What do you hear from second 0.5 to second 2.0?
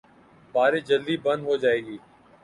بارش جلدی بند ہو جائے گی۔